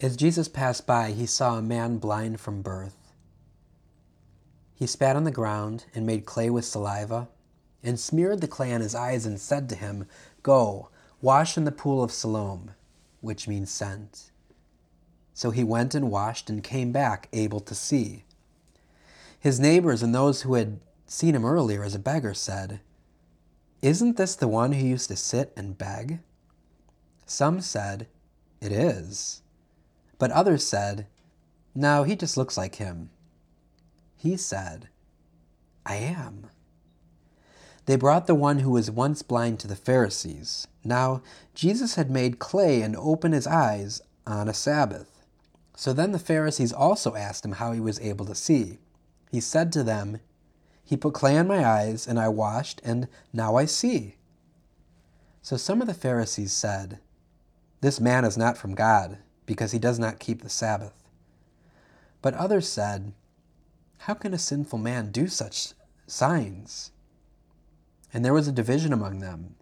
[0.00, 3.12] As Jesus passed by, he saw a man blind from birth.
[4.76, 7.28] He spat on the ground and made clay with saliva,
[7.82, 10.06] and smeared the clay on his eyes, and said to him,
[10.44, 10.88] Go,
[11.20, 12.72] wash in the pool of Siloam,
[13.20, 14.30] which means sent.
[15.34, 18.24] So he went and washed and came back able to see.
[19.40, 22.80] His neighbors and those who had seen him earlier as a beggar said,
[23.82, 26.20] Isn't this the one who used to sit and beg?
[27.26, 28.06] Some said,
[28.60, 29.42] It is.
[30.18, 31.06] But others said,
[31.74, 33.10] No, he just looks like him.
[34.16, 34.88] He said,
[35.86, 36.48] I am.
[37.86, 40.66] They brought the one who was once blind to the Pharisees.
[40.84, 41.22] Now,
[41.54, 45.24] Jesus had made clay and opened his eyes on a Sabbath.
[45.74, 48.78] So then the Pharisees also asked him how he was able to see.
[49.30, 50.18] He said to them,
[50.84, 54.16] He put clay on my eyes, and I washed, and now I see.
[55.40, 56.98] So some of the Pharisees said,
[57.80, 61.08] This man is not from God because he does not keep the Sabbath.
[62.20, 63.14] But others said,
[64.00, 65.72] How can a sinful man do such
[66.06, 66.92] signs?
[68.12, 69.56] And there was a division among them.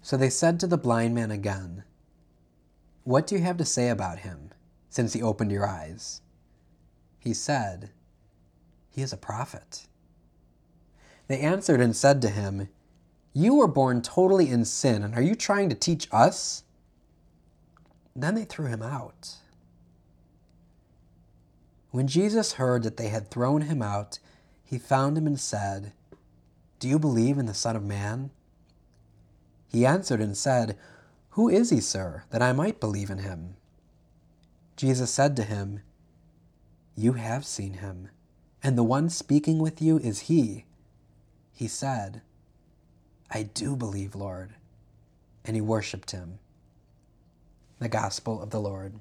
[0.00, 1.84] So they said to the blind man again,
[3.04, 4.52] What do you have to say about him,
[4.88, 6.22] since he opened your eyes?
[7.18, 7.90] He said,
[8.88, 9.86] He is a prophet.
[11.28, 12.68] They answered and said to him,
[13.34, 16.62] You were born totally in sin, and are you trying to teach us?
[18.16, 19.34] Then they threw him out.
[21.90, 24.18] When Jesus heard that they had thrown him out,
[24.64, 25.92] he found him and said,
[26.78, 28.30] Do you believe in the Son of Man?
[29.68, 30.78] He answered and said,
[31.30, 33.56] Who is he, sir, that I might believe in him?
[34.76, 35.82] Jesus said to him,
[36.94, 38.08] You have seen him,
[38.62, 40.64] and the one speaking with you is he.
[41.52, 42.22] He said,
[43.30, 44.54] I do believe, Lord.
[45.44, 46.38] And he worshipped him.
[47.78, 48.94] The Gospel of the Lord.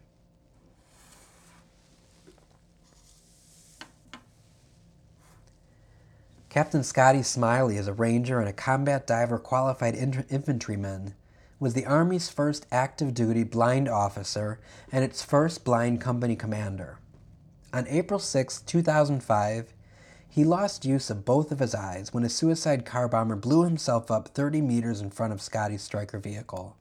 [6.50, 11.14] Captain Scotty Smiley is a ranger and a combat diver qualified infantryman,
[11.60, 14.60] was the Army's first active duty blind officer
[14.92, 17.00] and its first blind company commander.
[17.74, 19.74] On April 6, 2005,
[20.30, 24.12] he lost use of both of his eyes when a suicide car bomber blew himself
[24.12, 26.76] up 30 meters in front of Scotty's Stryker vehicle.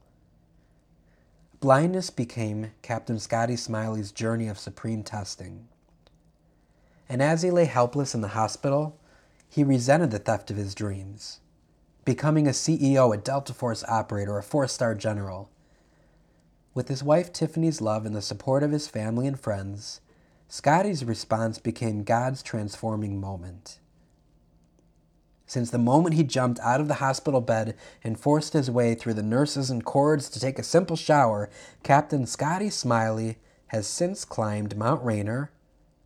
[1.65, 5.67] Blindness became Captain Scotty Smiley's journey of supreme testing.
[7.09, 9.01] And as he lay helpless in the hospital,
[9.49, 11.41] he resented the theft of his dreams,
[12.05, 15.49] becoming a CEO, a Delta Force operator, a four star general.
[16.75, 20.03] With his wife Tiffany's love and the support of his family and friends,
[20.49, 23.79] Scotty's response became God's transforming moment.
[25.47, 29.15] Since the moment he jumped out of the hospital bed and forced his way through
[29.15, 31.51] the nurses and cords to take a simple shower,
[31.83, 33.37] Captain Scotty Smiley
[33.69, 35.51] has since climbed Mount Rainier,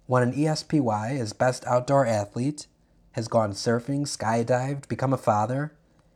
[0.08, 2.66] won an ESPY as Best Outdoor Athlete,
[3.12, 5.72] has gone surfing, skydived, become a father,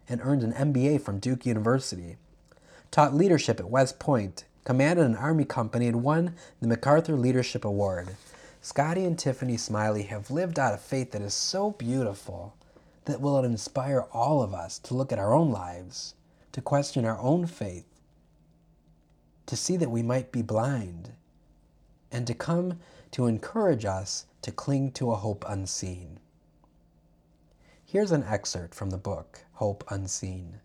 [0.08, 2.16] and earned an MBA from Duke University.
[2.90, 8.16] Taught leadership at West Point, commanded an Army company, and won the MacArthur Leadership Award.
[8.60, 12.54] Scotty and Tiffany Smiley have lived out a faith that is so beautiful
[13.04, 16.14] that will inspire all of us to look at our own lives,
[16.52, 17.86] to question our own faith,
[19.46, 21.12] to see that we might be blind,
[22.10, 22.78] and to come
[23.10, 26.18] to encourage us to cling to a hope unseen.
[27.84, 30.60] Here's an excerpt from the book, Hope Unseen.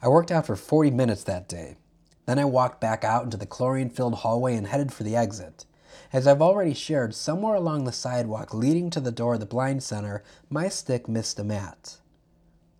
[0.00, 1.76] I worked out for 40 minutes that day.
[2.24, 5.66] Then I walked back out into the chlorine filled hallway and headed for the exit.
[6.12, 9.82] As I've already shared, somewhere along the sidewalk leading to the door of the blind
[9.82, 11.98] center, my stick missed a mat.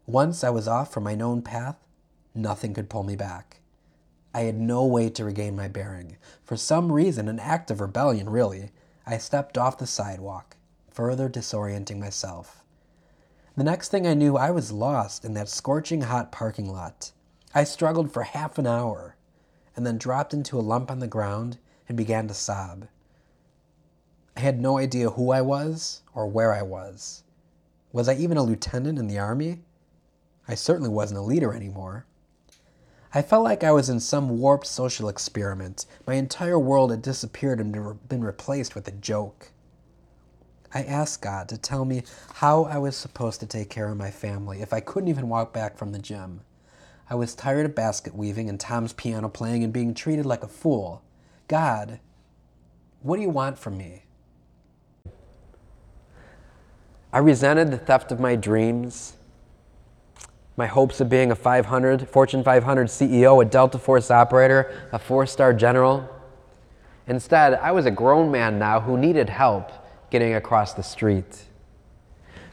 [0.06, 1.76] Once I was off from my known path,
[2.34, 3.60] nothing could pull me back.
[4.34, 6.16] I had no way to regain my bearing.
[6.42, 8.70] For some reason, an act of rebellion, really,
[9.06, 10.56] I stepped off the sidewalk,
[10.90, 12.64] further disorienting myself.
[13.56, 17.12] The next thing I knew, I was lost in that scorching hot parking lot.
[17.54, 19.16] I struggled for half an hour,
[19.76, 21.58] and then dropped into a lump on the ground
[21.88, 22.86] and began to sob.
[24.36, 27.24] I had no idea who I was or where I was.
[27.92, 29.62] Was I even a lieutenant in the Army?
[30.46, 32.06] I certainly wasn't a leader anymore.
[33.12, 35.84] I felt like I was in some warped social experiment.
[36.06, 39.50] My entire world had disappeared and been replaced with a joke.
[40.72, 42.04] I asked God to tell me
[42.34, 45.52] how I was supposed to take care of my family if I couldn't even walk
[45.52, 46.42] back from the gym.
[47.08, 50.48] I was tired of basket weaving and Tom's piano playing and being treated like a
[50.48, 51.02] fool.
[51.48, 51.98] God,
[53.02, 54.04] what do you want from me?
[57.12, 59.14] I resented the theft of my dreams,
[60.56, 65.26] my hopes of being a 500, Fortune 500 CEO, a Delta Force operator, a four
[65.26, 66.08] star general.
[67.08, 69.72] Instead, I was a grown man now who needed help
[70.10, 71.44] getting across the street.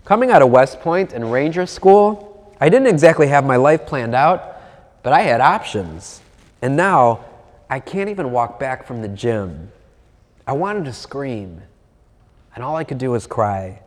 [0.06, 4.15] Coming out of West Point and Ranger School, I didn't exactly have my life planned
[4.15, 4.59] out,
[5.04, 6.21] but I had options.
[6.63, 7.25] And now,
[7.69, 9.71] I can't even walk back from the gym.
[10.48, 11.62] I wanted to scream,
[12.56, 13.81] and all I could do was cry.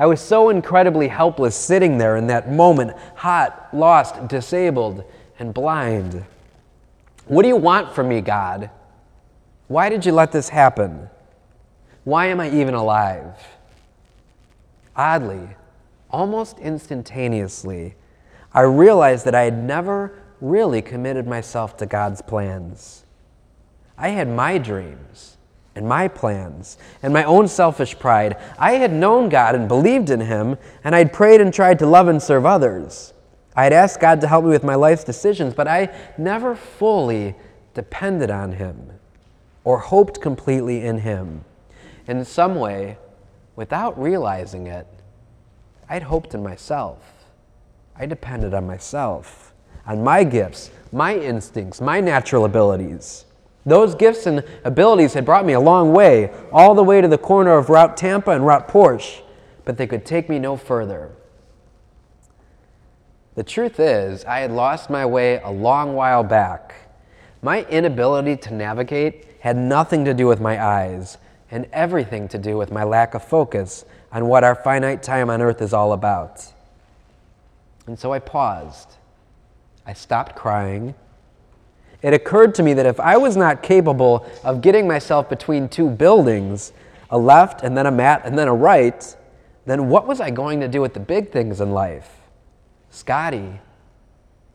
[0.00, 5.04] I was so incredibly helpless sitting there in that moment, hot, lost, disabled,
[5.38, 6.24] and blind.
[7.26, 8.70] What do you want from me, God?
[9.68, 11.10] Why did you let this happen?
[12.04, 13.34] Why am I even alive?
[14.96, 15.50] Oddly,
[16.10, 17.94] almost instantaneously,
[18.54, 23.04] I realized that I had never really committed myself to God's plans.
[23.98, 25.36] I had my dreams
[25.80, 28.36] and my plans and my own selfish pride.
[28.58, 31.86] I had known God and believed in Him, and I had prayed and tried to
[31.86, 33.14] love and serve others.
[33.56, 35.88] I had asked God to help me with my life's decisions, but I
[36.18, 37.34] never fully
[37.72, 38.92] depended on Him
[39.64, 41.46] or hoped completely in Him.
[42.06, 42.98] In some way,
[43.56, 44.86] without realizing it,
[45.88, 46.98] I'd hoped in myself.
[47.96, 49.54] I depended on myself,
[49.86, 53.24] on my gifts, my instincts, my natural abilities.
[53.66, 57.18] Those gifts and abilities had brought me a long way, all the way to the
[57.18, 59.20] corner of Route Tampa and Route Porsche,
[59.64, 61.10] but they could take me no further.
[63.34, 66.74] The truth is, I had lost my way a long while back.
[67.42, 71.18] My inability to navigate had nothing to do with my eyes
[71.50, 75.40] and everything to do with my lack of focus on what our finite time on
[75.40, 76.46] earth is all about.
[77.86, 78.96] And so I paused.
[79.86, 80.94] I stopped crying
[82.02, 85.88] it occurred to me that if I was not capable of getting myself between two
[85.90, 86.72] buildings,
[87.10, 89.16] a left and then a mat and then a right,
[89.66, 92.20] then what was I going to do with the big things in life?
[92.90, 93.60] Scotty,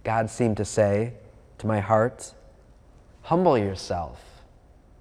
[0.03, 1.13] God seemed to say
[1.59, 2.33] to my heart,
[3.23, 4.21] humble yourself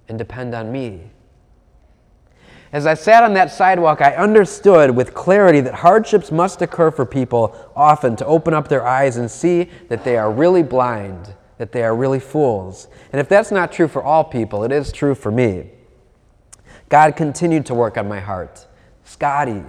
[0.08, 1.10] and depend on me.
[2.72, 7.06] As I sat on that sidewalk, I understood with clarity that hardships must occur for
[7.06, 11.72] people often to open up their eyes and see that they are really blind that
[11.72, 12.88] they are really fools.
[13.12, 15.70] And if that's not true for all people, it is true for me.
[16.88, 18.66] God continued to work on my heart.
[19.04, 19.62] Scotty,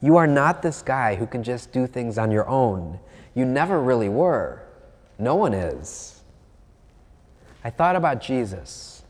[0.00, 2.98] you are not this guy who can just do things on your own.
[3.34, 4.62] You never really were.
[5.18, 6.20] No one is.
[7.64, 9.02] I thought about Jesus,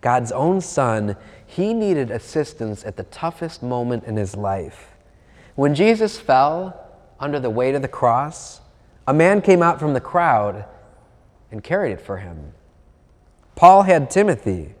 [0.00, 1.16] God's own son.
[1.44, 4.92] He needed assistance at the toughest moment in his life.
[5.56, 6.88] When Jesus fell
[7.18, 8.60] under the weight of the cross,
[9.06, 10.64] a man came out from the crowd
[11.50, 12.52] and carried it for him.
[13.54, 14.74] Paul had Timothy.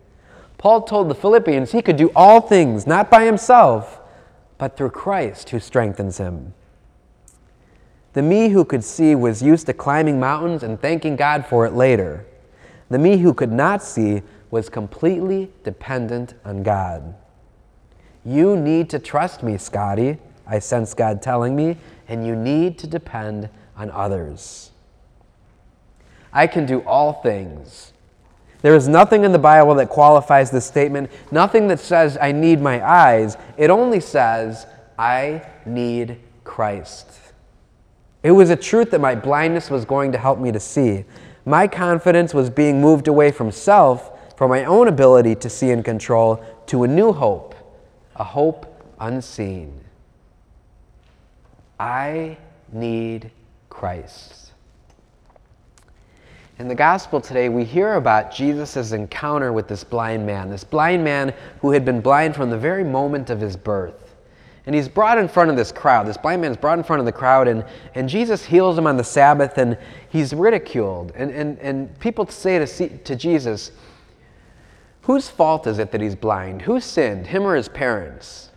[0.58, 4.00] Paul told the Philippians he could do all things, not by himself,
[4.58, 6.54] but through Christ who strengthens him.
[8.14, 11.74] The me who could see was used to climbing mountains and thanking God for it
[11.74, 12.24] later.
[12.88, 17.14] The me who could not see was completely dependent on God.
[18.24, 21.76] You need to trust me, Scotty, I sense God telling me,
[22.08, 24.70] and you need to depend on others.
[26.36, 27.94] I can do all things.
[28.60, 32.60] There is nothing in the Bible that qualifies this statement, nothing that says, I need
[32.60, 33.38] my eyes.
[33.56, 34.66] It only says,
[34.98, 37.08] I need Christ.
[38.22, 41.06] It was a truth that my blindness was going to help me to see.
[41.46, 45.82] My confidence was being moved away from self, from my own ability to see and
[45.82, 47.54] control, to a new hope,
[48.14, 49.80] a hope unseen.
[51.80, 52.36] I
[52.70, 53.30] need
[53.70, 54.45] Christ.
[56.58, 61.04] In the gospel today, we hear about Jesus' encounter with this blind man, this blind
[61.04, 64.16] man who had been blind from the very moment of his birth.
[64.64, 66.06] And he's brought in front of this crowd.
[66.06, 67.62] This blind man is brought in front of the crowd, and,
[67.94, 69.76] and Jesus heals him on the Sabbath, and
[70.08, 71.12] he's ridiculed.
[71.14, 73.70] And, and, and people say to, to Jesus,
[75.02, 76.62] Whose fault is it that he's blind?
[76.62, 78.50] Who sinned, him or his parents?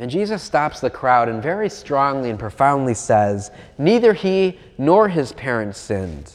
[0.00, 5.32] And Jesus stops the crowd and very strongly and profoundly says, Neither he nor his
[5.32, 6.32] parents sinned.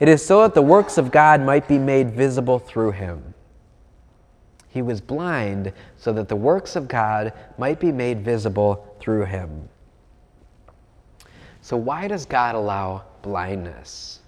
[0.00, 3.34] It is so that the works of God might be made visible through him.
[4.68, 9.68] He was blind so that the works of God might be made visible through him.
[11.62, 14.20] So, why does God allow blindness?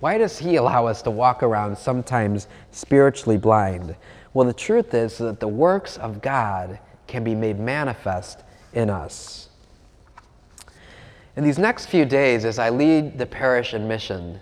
[0.00, 3.96] Why does He allow us to walk around sometimes spiritually blind?
[4.34, 9.48] Well, the truth is that the works of God can be made manifest in us.
[11.36, 14.40] In these next few days, as I lead the parish in mission,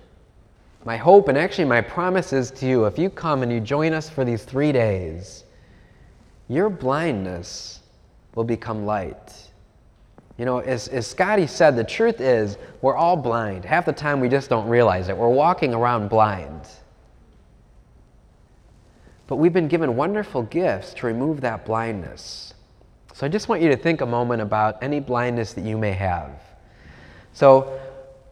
[0.85, 3.93] my hope and actually my promise is to you if you come and you join
[3.93, 5.45] us for these three days,
[6.49, 7.81] your blindness
[8.35, 9.33] will become light.
[10.39, 13.65] You know, as, as Scotty said, the truth is we're all blind.
[13.65, 15.17] Half the time we just don't realize it.
[15.17, 16.67] We're walking around blind.
[19.29, 22.55] But we've been given wonderful gifts to remove that blindness.
[23.15, 25.93] So I just want you to think a moment about any blindness that you may
[25.93, 26.31] have.
[27.35, 27.79] So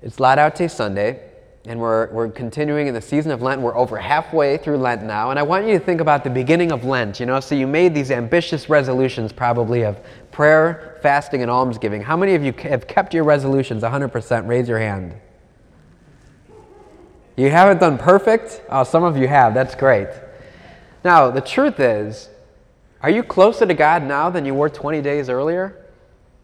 [0.03, 1.30] it's Laetare Sunday,
[1.67, 3.61] and we're, we're continuing in the season of Lent.
[3.61, 6.73] We're over halfway through Lent now, and I want you to think about the beginning
[6.73, 7.21] of Lent.
[7.21, 10.01] You know, so you made these ambitious resolutions probably of
[10.31, 12.03] prayer, fasting, and almsgiving.
[12.03, 14.49] How many of you have kept your resolutions 100%?
[14.49, 15.15] Raise your hand.
[17.37, 18.63] You haven't done perfect?
[18.71, 19.53] Oh, some of you have.
[19.53, 20.09] That's great.
[21.05, 22.31] Now, the truth is,
[23.03, 25.87] are you closer to God now than you were 20 days earlier?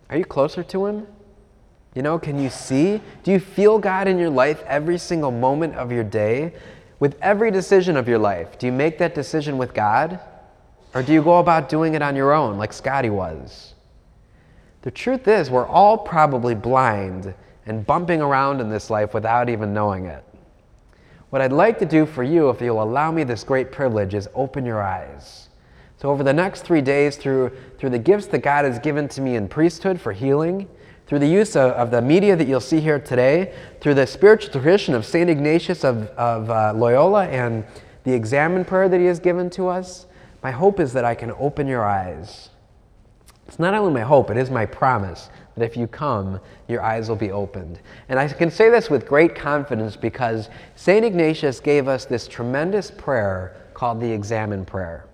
[0.08, 1.06] Are you closer to Him?
[1.96, 3.00] You know, can you see?
[3.22, 6.52] Do you feel God in your life every single moment of your day?
[7.00, 10.20] With every decision of your life, do you make that decision with God?
[10.94, 13.72] Or do you go about doing it on your own, like Scotty was?
[14.82, 17.34] The truth is, we're all probably blind
[17.64, 20.22] and bumping around in this life without even knowing it.
[21.30, 24.28] What I'd like to do for you, if you'll allow me this great privilege, is
[24.34, 25.48] open your eyes.
[25.96, 29.22] So, over the next three days, through, through the gifts that God has given to
[29.22, 30.68] me in priesthood for healing,
[31.06, 34.52] through the use of, of the media that you'll see here today, through the spiritual
[34.52, 35.30] tradition of St.
[35.30, 37.64] Ignatius of, of uh, Loyola and
[38.04, 40.06] the examen prayer that he has given to us,
[40.42, 42.50] my hope is that I can open your eyes.
[43.46, 47.08] It's not only my hope, it is my promise that if you come, your eyes
[47.08, 47.80] will be opened.
[48.08, 51.04] And I can say this with great confidence because St.
[51.04, 55.06] Ignatius gave us this tremendous prayer called the Examen Prayer.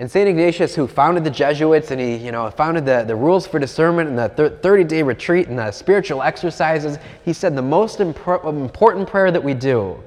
[0.00, 0.26] And St.
[0.26, 4.08] Ignatius, who founded the Jesuits and he you know, founded the, the rules for discernment
[4.08, 9.30] and the 30 day retreat and the spiritual exercises, he said the most important prayer
[9.30, 10.02] that we do,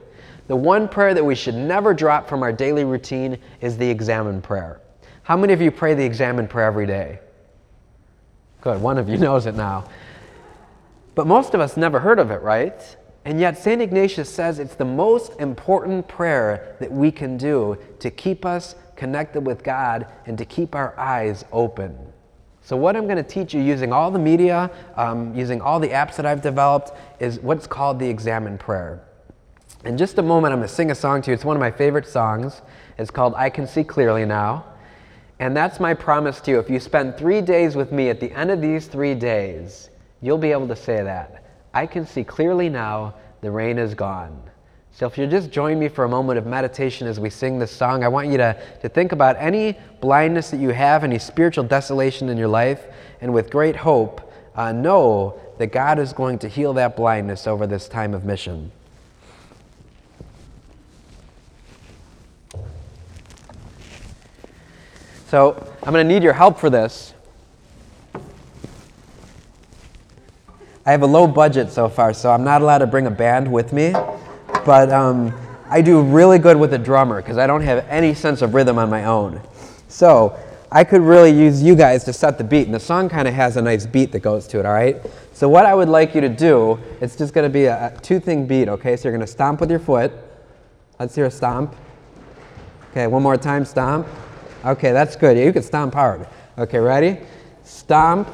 [0.48, 4.42] the one prayer that we should never drop from our daily routine, is the Examen
[4.42, 4.82] Prayer.
[5.22, 7.20] How many of you pray the Examen Prayer every day?
[8.62, 9.88] Good, one of you knows it now.
[11.14, 12.98] But most of us never heard of it, right?
[13.26, 13.80] And yet, St.
[13.80, 19.46] Ignatius says it's the most important prayer that we can do to keep us connected
[19.46, 21.98] with God and to keep our eyes open.
[22.62, 25.90] So, what I'm going to teach you using all the media, um, using all the
[25.90, 29.02] apps that I've developed, is what's called the Examen Prayer.
[29.84, 31.34] In just a moment, I'm going to sing a song to you.
[31.34, 32.62] It's one of my favorite songs.
[32.98, 34.64] It's called I Can See Clearly Now.
[35.40, 36.60] And that's my promise to you.
[36.60, 39.90] If you spend three days with me, at the end of these three days,
[40.22, 41.44] you'll be able to say that.
[41.74, 44.42] I can see clearly now, the rain is gone.
[44.96, 47.72] So if you'll just join me for a moment of meditation as we sing this
[47.72, 51.64] song, I want you to, to think about any blindness that you have, any spiritual
[51.64, 52.86] desolation in your life,
[53.20, 57.66] and with great hope, uh, know that God is going to heal that blindness over
[57.66, 58.72] this time of mission.
[65.28, 67.16] So I'm going to need your help for this.
[70.86, 73.52] I have a low budget so far, so I'm not allowed to bring a band
[73.52, 73.96] with me
[74.65, 75.34] but um,
[75.70, 78.77] I do really good with a drummer because I don't have any sense of rhythm
[78.77, 79.41] on my own.
[79.88, 80.38] So
[80.72, 83.34] I could really use you guys to set the beat, and the song kind of
[83.36, 85.00] has a nice beat that goes to it, all right?
[85.32, 88.00] So what I would like you to do, it's just going to be a, a
[88.01, 88.98] two-thing beat, okay?
[88.98, 90.12] So you're going to stomp with your foot.
[91.00, 91.75] Let's hear a stomp.
[92.91, 94.08] Okay, one more time, stomp.
[94.65, 95.38] Okay, that's good.
[95.38, 96.27] You can stomp hard.
[96.58, 97.20] Okay, ready?
[97.63, 98.27] Stomp,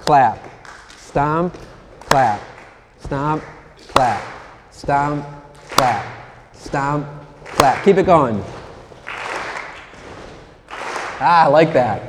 [0.00, 0.38] clap.
[0.96, 1.56] Stomp,
[2.00, 2.40] clap.
[3.00, 3.42] Stomp,
[3.88, 4.22] clap.
[4.70, 5.24] Stomp,
[5.82, 6.06] clap,
[6.54, 7.06] stomp,
[7.44, 7.84] clap.
[7.84, 8.40] Keep it going.
[10.70, 12.00] Ah, I like that.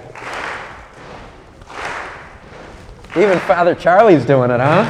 [3.18, 4.86] Even Father Charlie's doing it, huh?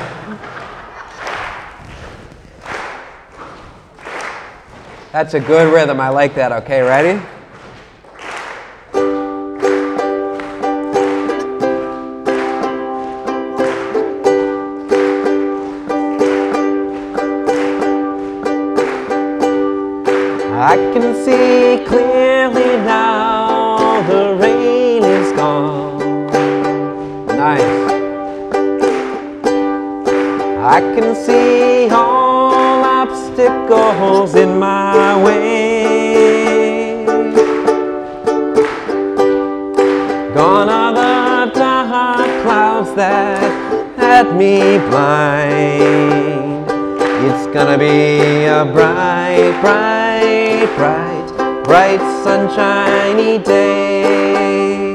[5.13, 6.02] That's a good rhythm.
[6.02, 6.52] I like that.
[6.63, 7.24] Okay, ready?
[33.72, 37.05] Obstacles in my way.
[40.34, 46.67] Gone are the dark clouds that had me blind.
[47.25, 50.03] It's gonna be a bright, bright
[50.77, 54.93] bright, bright, sunshiny day.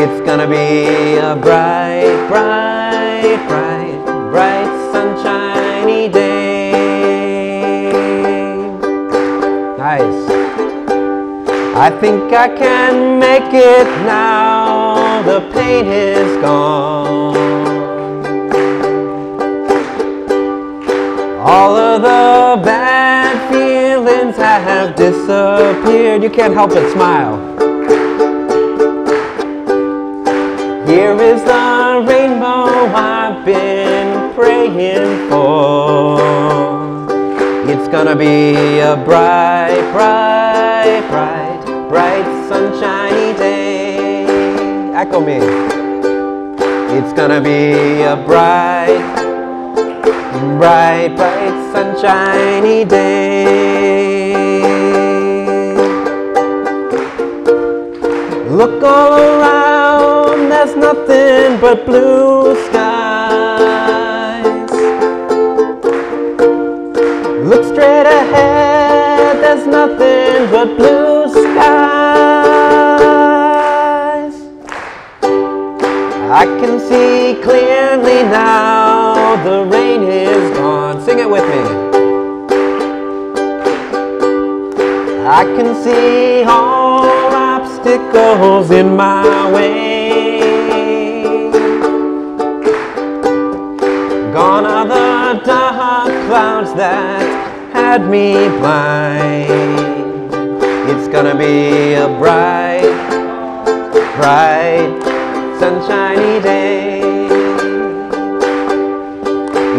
[0.00, 4.57] It's gonna be a bright, bright, bright, bright,
[11.80, 15.22] I think I can make it now.
[15.22, 17.36] the pain is gone.
[21.40, 26.22] All of the bad feelings have disappeared.
[26.22, 27.38] You can't help but smile.
[30.86, 36.17] Here is the rainbow I've been praying for.
[37.88, 44.92] It's gonna be a bright, bright, bright, bright, sunshiny day.
[44.94, 45.38] Echo me.
[46.98, 49.00] It's gonna be a bright,
[50.58, 54.34] bright, bright, sunshiny day.
[58.50, 62.77] Look all around, there's nothing but blue skies.
[67.78, 71.94] Straight ahead, there's nothing but blue skies.
[76.42, 81.00] I can see clearly now, the rain is gone.
[81.04, 81.62] Sing it with me.
[85.40, 90.40] I can see all obstacles in my way.
[94.32, 97.47] Gone are the dark clouds that
[97.78, 100.32] had me blind.
[100.90, 102.96] It's gonna be a bright,
[104.18, 104.94] bright,
[105.60, 107.00] sunshiny day.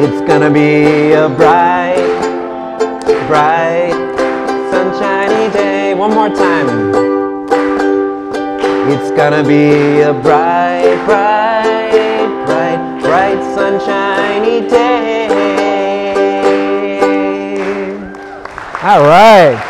[0.03, 2.09] It's gonna be a bright,
[3.27, 3.99] bright,
[4.71, 5.93] sunshiny day.
[5.93, 6.69] One more time.
[8.93, 11.68] It's gonna be a bright, bright,
[18.81, 19.61] All right.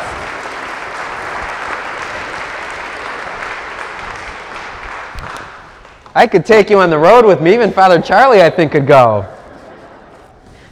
[6.14, 7.56] I could take you on the road with me.
[7.56, 9.26] Even Father Charlie, I think, could go.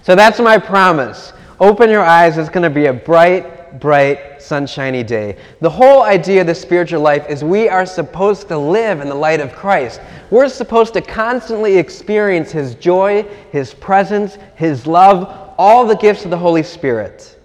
[0.04, 1.34] So that's my promise.
[1.60, 2.38] Open your eyes.
[2.38, 5.38] It's going to be a bright, bright, sunshiny day.
[5.62, 9.16] The whole idea of the spiritual life is we are supposed to live in the
[9.16, 10.00] light of Christ.
[10.30, 16.30] We're supposed to constantly experience His joy, His presence, His love, all the gifts of
[16.30, 17.37] the Holy Spirit.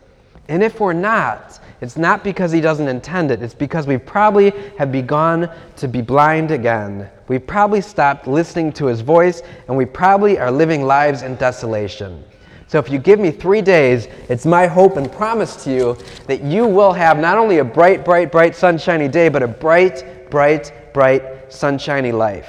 [0.48, 4.50] And if we're not, it's not because He doesn't intend it, it's because we probably
[4.78, 7.08] have begun to be blind again.
[7.28, 12.24] We've probably stopped listening to His voice, and we probably are living lives in desolation.
[12.66, 16.42] So if you give me three days, it's my hope and promise to you that
[16.42, 20.72] you will have not only a bright, bright, bright, sunshiny day, but a bright, bright,
[20.94, 22.48] bright, sunshiny life.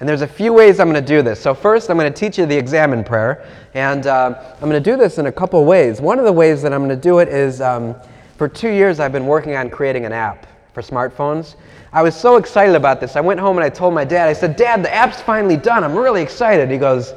[0.00, 1.40] And there's a few ways I'm going to do this.
[1.40, 4.90] So first, I'm going to teach you the examen prayer, and uh, I'm going to
[4.90, 6.00] do this in a couple ways.
[6.00, 7.96] One of the ways that I'm going to do it is um,
[8.36, 11.56] for two years I've been working on creating an app for smartphones.
[11.92, 13.16] I was so excited about this.
[13.16, 15.82] I went home and I told my dad, I said, Dad, the app's finally done.
[15.82, 16.70] I'm really excited.
[16.70, 17.14] He goes,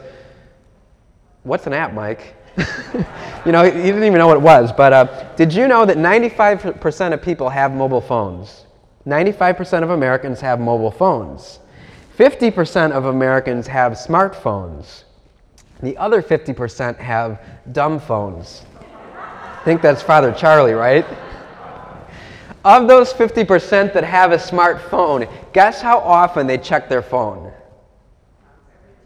[1.44, 2.36] What's an app, Mike?
[3.46, 4.72] you know, he didn't even know what it was.
[4.72, 8.66] But uh, did you know that 95% of people have mobile phones?
[9.08, 11.60] 95% of Americans have mobile phones.
[12.22, 15.06] 50% of Americans have smartphones.
[15.82, 18.62] The other 50% have dumb phones.
[18.80, 21.04] I think that's Father Charlie, right?
[22.64, 27.52] Of those 50% that have a smartphone, guess how often they check their phone?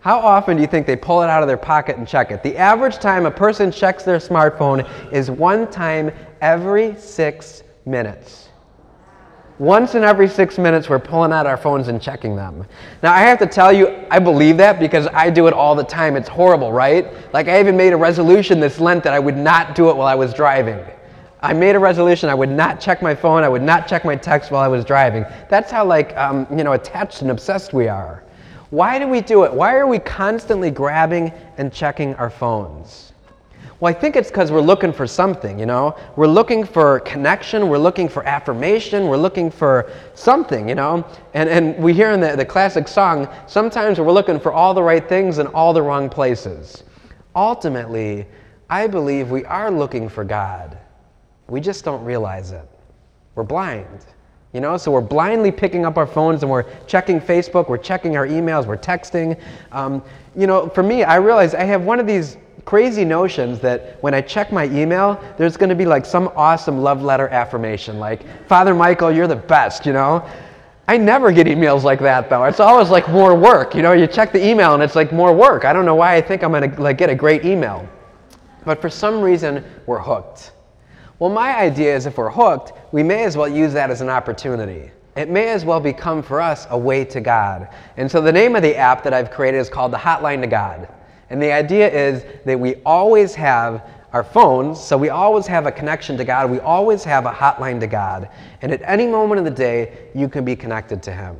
[0.01, 2.43] How often do you think they pull it out of their pocket and check it?
[2.43, 8.49] The average time a person checks their smartphone is one time every six minutes.
[9.57, 12.65] Once in every six minutes, we're pulling out our phones and checking them.
[13.01, 15.83] Now, I have to tell you, I believe that because I do it all the
[15.83, 16.17] time.
[16.17, 17.07] It's horrible, right?
[17.33, 20.07] Like, I even made a resolution this Lent that I would not do it while
[20.07, 20.83] I was driving.
[21.41, 24.15] I made a resolution I would not check my phone, I would not check my
[24.17, 25.25] text while I was driving.
[25.47, 28.23] That's how, like, um, you know, attached and obsessed we are.
[28.71, 29.53] Why do we do it?
[29.53, 33.13] Why are we constantly grabbing and checking our phones?
[33.81, 35.97] Well, I think it's because we're looking for something, you know?
[36.15, 41.05] We're looking for connection, we're looking for affirmation, we're looking for something, you know?
[41.33, 44.81] And, and we hear in the, the classic song, sometimes we're looking for all the
[44.81, 46.85] right things in all the wrong places.
[47.35, 48.25] Ultimately,
[48.69, 50.77] I believe we are looking for God.
[51.47, 52.67] We just don't realize it.
[53.35, 54.05] We're blind.
[54.53, 58.15] You know, so we're blindly picking up our phones and we're checking Facebook, we're checking
[58.15, 59.37] our emails, we're texting.
[59.73, 60.01] Um,
[60.33, 64.13] you know, for me, I realize I have one of these crazy notions that when
[64.13, 68.25] I check my email, there's going to be like some awesome love letter affirmation, like,
[68.47, 70.27] Father Michael, you're the best, you know?
[70.87, 72.43] I never get emails like that though.
[72.43, 73.73] It's always like more work.
[73.73, 75.65] You know, you check the email and it's like more work.
[75.65, 77.89] I don't know why I think I'm going to like get a great email.
[78.65, 80.51] But for some reason, we're hooked.
[81.17, 84.09] Well, my idea is if we're hooked, we may as well use that as an
[84.09, 84.91] opportunity.
[85.15, 87.69] it may as well become for us a way to God.
[87.97, 90.47] And so the name of the app that I've created is called the Hotline to
[90.47, 90.89] God.
[91.29, 93.83] And the idea is that we always have
[94.13, 96.49] our phones, so we always have a connection to God.
[96.49, 98.29] We always have a hotline to God.
[98.61, 101.35] And at any moment of the day, you can be connected to Him.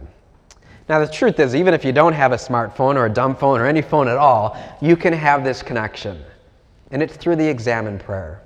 [0.89, 3.59] Now, the truth is, even if you don't have a smartphone or a dumb phone
[3.59, 6.21] or any phone at all, you can have this connection.
[6.91, 8.41] And it's through the examen prayer.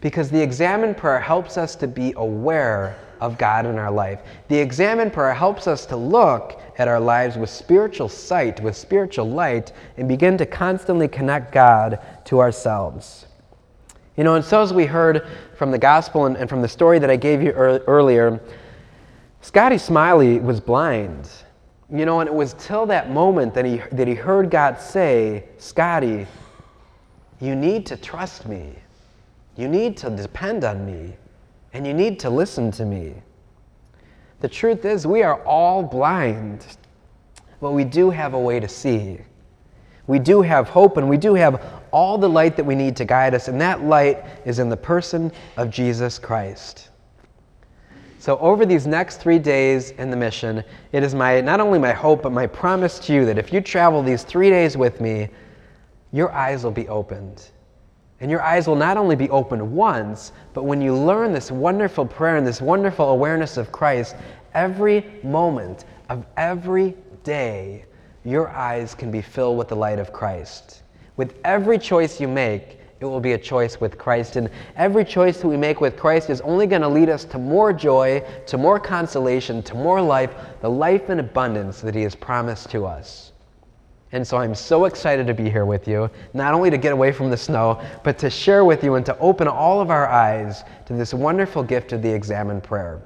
[0.00, 4.20] Because the examen prayer helps us to be aware of God in our life.
[4.48, 9.28] The examen prayer helps us to look at our lives with spiritual sight, with spiritual
[9.28, 13.26] light, and begin to constantly connect God to ourselves.
[14.16, 15.26] You know, and so as we heard
[15.56, 18.40] from the gospel and, and from the story that I gave you er- earlier,
[19.40, 21.28] Scotty Smiley was blind.
[21.90, 25.44] You know, and it was till that moment that he, that he heard God say,
[25.58, 26.26] Scotty,
[27.40, 28.74] you need to trust me.
[29.56, 31.16] You need to depend on me.
[31.72, 33.14] And you need to listen to me.
[34.40, 36.64] The truth is, we are all blind,
[37.60, 39.18] but we do have a way to see.
[40.06, 43.04] We do have hope and we do have all the light that we need to
[43.04, 46.88] guide us, and that light is in the person of Jesus Christ.
[48.18, 51.92] So, over these next three days in the mission, it is my not only my
[51.92, 55.28] hope, but my promise to you that if you travel these three days with me,
[56.12, 57.50] your eyes will be opened.
[58.20, 62.04] And your eyes will not only be opened once, but when you learn this wonderful
[62.04, 64.16] prayer and this wonderful awareness of Christ,
[64.54, 67.84] every moment of every day,
[68.24, 70.82] your eyes can be filled with the light of Christ.
[71.16, 74.34] With every choice you make, it will be a choice with Christ.
[74.36, 77.38] And every choice that we make with Christ is only going to lead us to
[77.38, 82.16] more joy, to more consolation, to more life, the life in abundance that He has
[82.16, 83.32] promised to us.
[84.12, 87.12] And so I'm so excited to be here with you, not only to get away
[87.12, 90.64] from the snow, but to share with you and to open all of our eyes
[90.86, 93.02] to this wonderful gift of the examen prayer.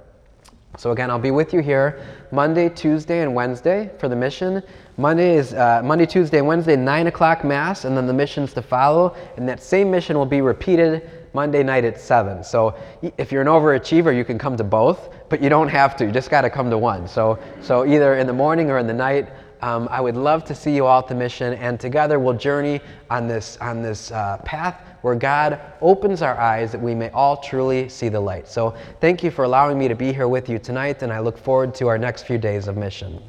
[0.78, 4.62] So again, I'll be with you here Monday, Tuesday, and Wednesday for the mission.
[4.96, 8.62] Monday is uh, Monday, Tuesday, and Wednesday, nine o'clock mass, and then the missions to
[8.62, 9.14] follow.
[9.36, 12.42] And that same mission will be repeated Monday night at seven.
[12.42, 12.74] So
[13.18, 16.06] if you're an overachiever, you can come to both, but you don't have to.
[16.06, 17.06] You just got to come to one.
[17.06, 19.28] So so either in the morning or in the night.
[19.62, 22.80] Um, I would love to see you all at the mission, and together we'll journey
[23.10, 27.36] on this on this uh, path where God opens our eyes that we may all
[27.36, 28.48] truly see the light.
[28.48, 31.38] So thank you for allowing me to be here with you tonight, and I look
[31.38, 33.20] forward to our next few days of mission.